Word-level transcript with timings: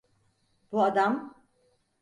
Bu 0.71 0.83
adam? 0.83 1.33